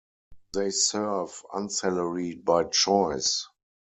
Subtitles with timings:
[0.55, 3.45] They serve unsalaried by choice.